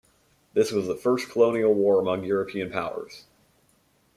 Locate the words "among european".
2.01-2.71